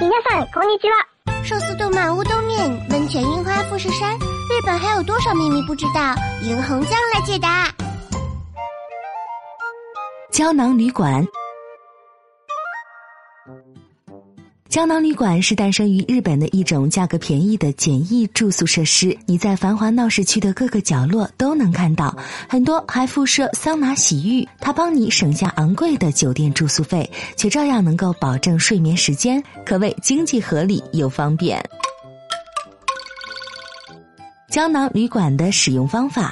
[0.00, 1.06] 皆さんこんにちは。
[1.44, 6.14] 寿司动漫乌冬面，温泉樱花富士山，日本还有多少秘密不知道？
[6.42, 7.68] 银红酱来解答。
[10.30, 11.26] 胶囊旅馆。
[14.71, 22.15] 胶囊旅馆是诞生于日本的一种价格便宜的简易住宿设施，你在繁华闹市区的各个角落都能看到，
[22.47, 31.61] 很多还附设桑拿洗浴，它帮你省下昂贵的酒店住宿费，却照样能够保证睡眠时间，可谓经济合理又方便。
[34.49, 36.31] 胶囊旅馆的使用方法。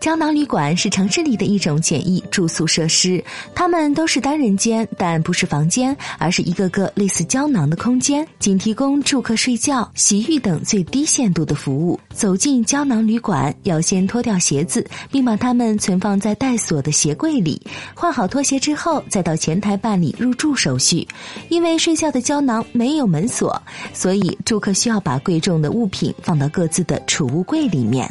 [0.00, 11.98] 胶囊旅馆是城市里的一种简易住宿设施，它们都是单人间，但不是房间，而是一个个类似胶囊的空间，仅提供住客睡觉、洗浴等最低限度的服务。
[12.14, 17.60] 走进胶囊旅馆，要先脱掉鞋子，并把它们存放在带锁的鞋柜里。
[17.92, 21.06] 换好拖鞋之后，再到前台办理入住手续。
[21.48, 23.60] 因为睡觉的胶囊没有门锁，
[23.92, 28.08] 所以住客需要把贵重的物品放到各自的储物柜里面。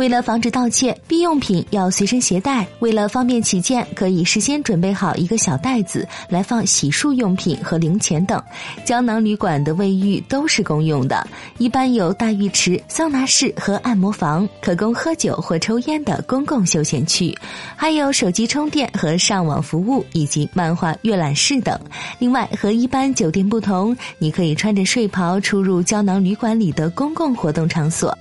[0.00, 2.66] 为了防止盗窃，必用品要随身携带。
[2.78, 8.42] 为了方便起见，可以事先准备好一个小袋子来放洗漱用品和零钱等。
[8.82, 17.36] 胶囊旅馆的卫浴都是公用的，一般有大浴池、桑拿室和按摩房，可供喝酒或抽烟的公共休闲区，
[17.76, 21.78] 还有手机充电和上网服务以及漫画阅览室等。
[22.18, 28.16] 另外，和一般酒店不同，你可以穿着睡袍出入胶囊旅馆里的公共活动场所。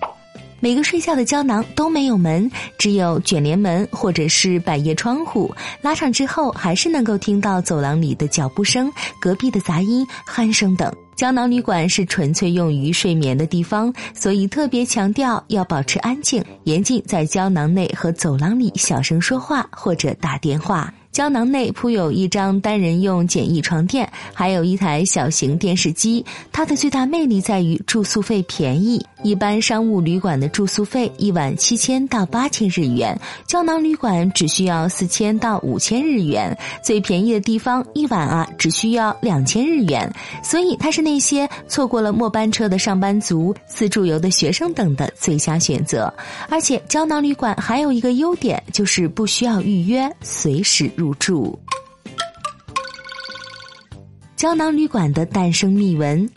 [0.60, 5.54] 每个睡觉的胶囊都没有门，只有卷帘门或者是百叶窗户。
[5.82, 10.94] 拉上之后，还是能够听到走廊里的脚步声、隔壁的杂音、鼾声等。
[11.16, 20.94] 胶囊旅馆是纯粹用于睡眠的地方，所以特别强调要保持安静，严禁在胶囊内和走廊里小声说话或者打电话。
[21.12, 26.24] 胶囊内铺有一张单人用简易床垫，还有一台小型电视机。
[26.52, 40.10] 它的最大魅力在于住宿费便宜，一般商务旅馆的住宿费一晚七千到八千日元，胶囊旅馆只需要四千到五千日元，最便宜的地方一晚啊只需要两千日元。
[40.44, 46.14] 所以它是那些错过了末班车的上班族、自助游的学生等的最佳选择。
[46.50, 50.90] 而且胶囊旅馆还有一个优点，就是不需要预约，随时。
[51.00, 51.58] 入住。
[54.36, 56.30] 胶囊旅馆的诞生秘闻。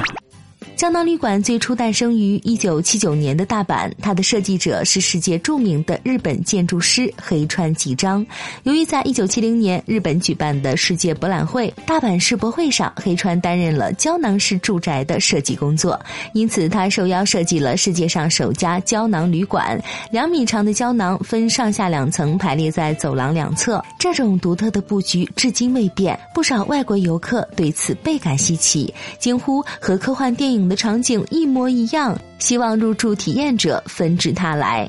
[0.82, 8.26] 胶囊旅馆最初诞生于一九七九年的大阪，它的设计者是世界著名的日本建筑师黑川纪章。
[8.64, 15.96] 由于在一九七零年日本举办的世界博览会大阪世博会上，黑川担任了胶囊式住宅的设计工作，
[16.34, 19.80] 因此他受邀设计了世界上首家胶囊旅馆。
[20.10, 26.18] 两米长的胶囊分上下两层排列在走廊两侧，这种独特的布局至今未变。
[26.34, 30.71] 不少外国游客对此倍感稀奇，惊呼和科幻电影。
[30.72, 34.88] 的场景一模一样，希望入住体验者纷至沓来。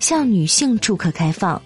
[0.00, 1.60] 向女性住客开放。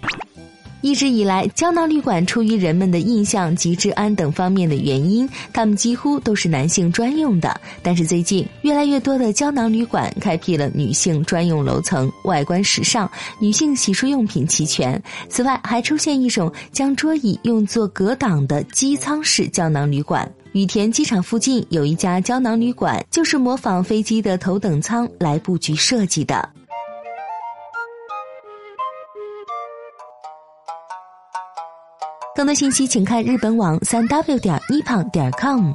[0.81, 7.59] 一直以来，胶囊旅馆出于人们的印象及治安等方面的原因，他们几乎都是男性专用的。
[7.81, 13.09] 但是最近，越来越多的胶囊旅馆开辟了女性专用楼层，外观时尚，
[13.39, 15.01] 女性洗漱用品齐全。
[15.29, 20.29] 此外，还出现一种将桌椅用作隔挡的机舱式胶囊旅馆。
[20.57, 26.49] 羽田机场附近有一家胶囊旅馆，就是模仿飞机的头等舱来布局设计的。
[32.35, 35.73] 更多信息，请看日本网三 w 点 nipon 点 com。